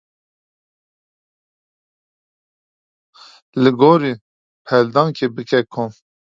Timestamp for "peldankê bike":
4.65-5.61